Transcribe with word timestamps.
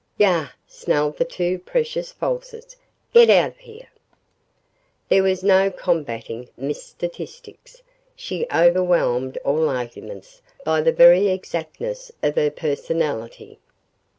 "Ya!" 0.17 0.47
snarled 0.65 1.15
the 1.17 1.23
two 1.25 1.59
precious 1.59 2.11
falsers, 2.11 2.75
"get 3.13 3.29
out 3.29 3.51
o' 3.51 3.55
here!" 3.59 3.87
There 5.09 5.21
was 5.21 5.43
no 5.43 5.69
combating 5.69 6.49
Miss 6.57 6.83
Statistix. 6.91 7.83
She 8.15 8.47
overwhelmed 8.51 9.37
all 9.45 9.69
arguments 9.69 10.41
by 10.65 10.81
the 10.81 10.91
very 10.91 11.27
exactness 11.27 12.11
of 12.23 12.35
her 12.35 12.49
personality. 12.49 13.59